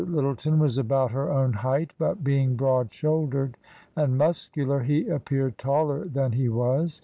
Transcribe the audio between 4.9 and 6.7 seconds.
appeared taller than he